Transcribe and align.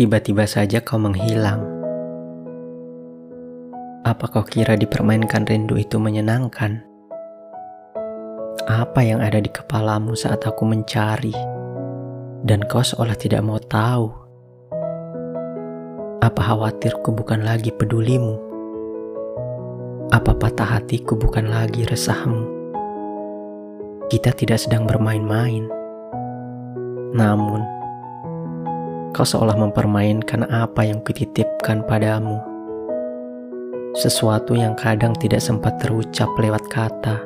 Tiba-tiba 0.00 0.48
saja 0.48 0.80
kau 0.80 0.96
menghilang. 0.96 1.60
Apa 4.00 4.32
kau 4.32 4.40
kira 4.40 4.72
dipermainkan 4.72 5.44
rindu 5.44 5.76
itu 5.76 6.00
menyenangkan? 6.00 6.80
Apa 8.64 9.04
yang 9.04 9.20
ada 9.20 9.36
di 9.44 9.52
kepalamu 9.52 10.16
saat 10.16 10.40
aku 10.48 10.64
mencari, 10.64 11.36
dan 12.48 12.64
kau 12.64 12.80
seolah 12.80 13.12
tidak 13.12 13.44
mau 13.44 13.60
tahu? 13.60 14.08
Apa 16.24 16.48
khawatirku 16.48 17.12
bukan 17.12 17.44
lagi 17.44 17.68
pedulimu? 17.68 18.40
Apa 20.16 20.32
patah 20.32 20.80
hatiku 20.80 21.12
bukan 21.12 21.52
lagi 21.52 21.84
resahmu? 21.84 22.48
Kita 24.08 24.32
tidak 24.32 24.64
sedang 24.64 24.88
bermain-main. 24.88 25.68
Namun, 27.12 27.79
kau 29.10 29.26
seolah 29.26 29.58
mempermainkan 29.58 30.46
apa 30.46 30.86
yang 30.86 31.02
kutitipkan 31.02 31.82
padamu. 31.86 32.38
Sesuatu 33.98 34.54
yang 34.54 34.78
kadang 34.78 35.18
tidak 35.18 35.42
sempat 35.42 35.82
terucap 35.82 36.30
lewat 36.38 36.62
kata, 36.70 37.18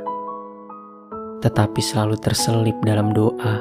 tetapi 1.45 1.81
selalu 1.85 2.17
terselip 2.17 2.77
dalam 2.81 3.13
doa. 3.13 3.61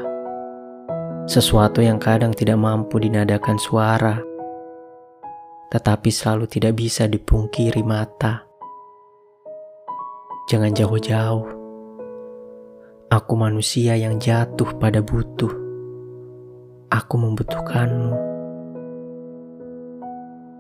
Sesuatu 1.28 1.84
yang 1.84 2.00
kadang 2.00 2.32
tidak 2.32 2.56
mampu 2.56 3.00
dinadakan 3.04 3.60
suara, 3.60 4.20
tetapi 5.72 6.08
selalu 6.08 6.48
tidak 6.48 6.80
bisa 6.80 7.08
dipungkiri 7.12 7.84
mata. 7.84 8.48
Jangan 10.48 10.72
jauh-jauh. 10.72 11.48
Aku 13.12 13.34
manusia 13.36 13.96
yang 14.00 14.18
jatuh 14.18 14.76
pada 14.80 15.00
butuh 15.04 15.63
Aku 16.94 17.18
membutuhkanmu. 17.18 18.14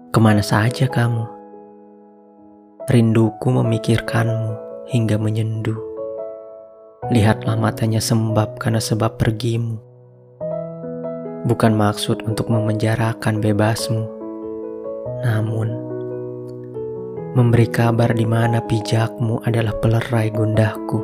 Ke 0.09 0.17
mana 0.17 0.42
saja 0.42 0.90
kamu? 0.90 1.30
Rinduku 2.90 3.53
memikirkanmu 3.53 4.58
hingga 4.90 5.22
menyendu. 5.22 5.78
Lihatlah 7.14 7.53
matanya 7.53 8.02
sembab 8.02 8.58
karena 8.58 8.81
sebab 8.81 9.22
pergimu. 9.22 9.78
Bukan 11.45 11.78
maksud 11.78 12.25
untuk 12.25 12.50
memenjarakan 12.50 13.38
bebasmu, 13.38 14.03
namun 15.22 15.70
memberi 17.38 17.70
kabar 17.70 18.09
di 18.09 18.25
mana 18.25 18.58
pijakmu 18.66 19.38
adalah 19.45 19.78
pelerai 19.78 20.34
gundahku, 20.34 20.97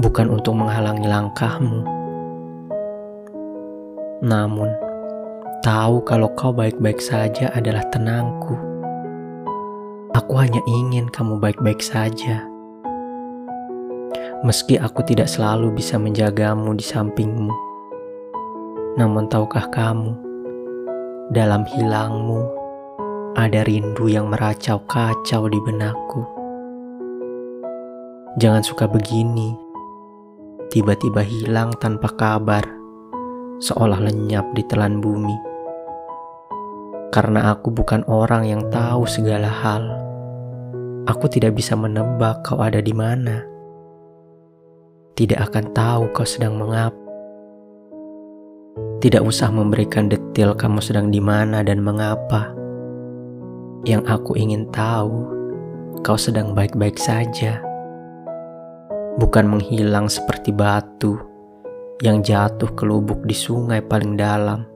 bukan 0.00 0.32
untuk 0.32 0.56
menghalangi 0.56 1.04
langkahmu 1.04 1.93
namun, 4.24 4.72
tahu 5.60 6.00
kalau 6.08 6.32
kau 6.32 6.48
baik-baik 6.48 6.96
saja 6.96 7.52
adalah 7.52 7.84
tenangku. 7.92 8.56
Aku 10.16 10.40
hanya 10.40 10.64
ingin 10.64 11.12
kamu 11.12 11.36
baik-baik 11.36 11.84
saja. 11.84 12.48
Meski 14.40 14.80
aku 14.80 15.04
tidak 15.04 15.28
selalu 15.28 15.76
bisa 15.76 16.00
menjagamu 16.00 16.72
di 16.72 16.80
sampingmu. 16.80 17.52
Namun 18.96 19.28
tahukah 19.28 19.68
kamu, 19.68 20.16
dalam 21.28 21.68
hilangmu 21.68 22.48
ada 23.36 23.60
rindu 23.68 24.08
yang 24.08 24.32
meracau 24.32 24.80
kacau 24.88 25.52
di 25.52 25.60
benakku. 25.60 26.24
Jangan 28.40 28.64
suka 28.64 28.88
begini, 28.88 29.52
tiba-tiba 30.72 31.20
hilang 31.20 31.76
tanpa 31.76 32.08
kabar 32.16 32.83
seolah 33.62 34.02
lenyap 34.02 34.50
di 34.54 34.62
telan 34.66 34.98
bumi. 34.98 35.36
Karena 37.14 37.54
aku 37.54 37.70
bukan 37.70 38.02
orang 38.10 38.42
yang 38.50 38.66
tahu 38.74 39.06
segala 39.06 39.46
hal, 39.46 39.86
aku 41.06 41.30
tidak 41.30 41.54
bisa 41.54 41.78
menebak 41.78 42.42
kau 42.42 42.58
ada 42.58 42.82
di 42.82 42.90
mana. 42.90 43.46
Tidak 45.14 45.38
akan 45.38 45.64
tahu 45.70 46.10
kau 46.10 46.26
sedang 46.26 46.58
mengapa. 46.58 46.98
Tidak 48.98 49.22
usah 49.22 49.52
memberikan 49.52 50.10
detail 50.10 50.58
kamu 50.58 50.82
sedang 50.82 51.12
di 51.14 51.22
mana 51.22 51.62
dan 51.62 51.78
mengapa. 51.78 52.50
Yang 53.86 54.02
aku 54.10 54.34
ingin 54.34 54.66
tahu, 54.74 55.28
kau 56.02 56.18
sedang 56.18 56.56
baik-baik 56.56 56.98
saja. 56.98 57.62
Bukan 59.20 59.46
menghilang 59.46 60.10
seperti 60.10 60.50
batu 60.50 61.33
yang 62.02 62.26
jatuh 62.26 62.74
ke 62.74 62.82
lubuk 62.82 63.22
di 63.22 63.36
sungai 63.36 63.78
paling 63.78 64.18
dalam. 64.18 64.66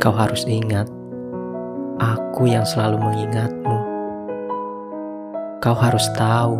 Kau 0.00 0.14
harus 0.14 0.48
ingat, 0.48 0.88
aku 2.00 2.48
yang 2.48 2.64
selalu 2.64 2.96
mengingatmu. 2.96 3.78
Kau 5.60 5.76
harus 5.76 6.08
tahu, 6.16 6.56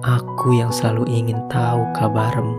aku 0.00 0.56
yang 0.56 0.72
selalu 0.72 1.12
ingin 1.12 1.44
tahu 1.52 1.84
kabarmu. 1.92 2.56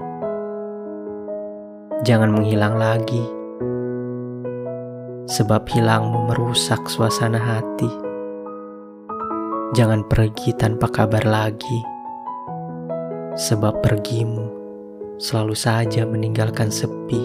Jangan 2.06 2.30
menghilang 2.30 2.78
lagi, 2.78 3.26
sebab 5.26 5.66
hilangmu 5.66 6.30
merusak 6.30 6.86
suasana 6.86 7.42
hati. 7.42 7.90
Jangan 9.74 10.06
pergi 10.06 10.54
tanpa 10.54 10.86
kabar 10.86 11.26
lagi, 11.26 11.82
sebab 13.34 13.82
pergimu 13.82 14.59
selalu 15.20 15.52
saja 15.52 16.08
meninggalkan 16.08 16.72
sepi. 16.72 17.20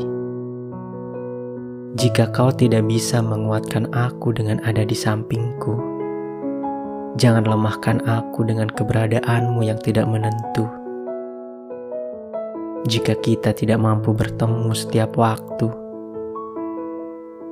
Jika 1.94 2.27
kau 2.34 2.50
tidak 2.50 2.91
bisa 2.91 3.22
menguatkan 3.22 3.87
aku 3.94 4.34
dengan 4.34 4.59
ada 4.66 4.82
di 4.82 4.99
sampingku, 4.99 5.78
jangan 7.15 7.47
lemahkan 7.47 8.03
aku 8.03 8.43
dengan 8.43 8.66
keberadaanmu 8.66 9.62
yang 9.62 9.78
tidak 9.78 10.10
menentu. 10.10 10.66
Jika 12.91 13.15
kita 13.22 13.54
tidak 13.54 13.78
mampu 13.78 14.10
bertemu 14.10 14.75
setiap 14.75 15.15
waktu, 15.15 15.71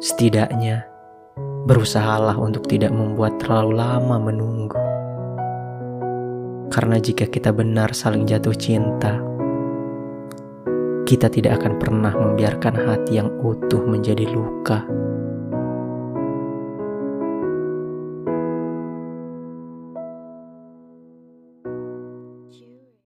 setidaknya 0.02 0.90
berusahalah 1.70 2.34
untuk 2.34 2.66
tidak 2.66 2.90
membuat 2.90 3.38
terlalu 3.38 3.78
lama 3.78 4.18
menunggu. 4.18 4.82
Karena 6.74 6.98
jika 6.98 7.30
kita 7.30 7.54
benar 7.54 7.94
saling 7.94 8.26
jatuh 8.26 8.58
cinta, 8.58 9.31
kita 11.12 11.28
tidak 11.28 11.60
akan 11.60 11.76
pernah 11.76 12.16
membiarkan 12.16 12.72
hati 12.72 13.20
yang 13.20 13.28
utuh 13.44 13.84
menjadi 13.84 14.24
luka. 14.32 14.80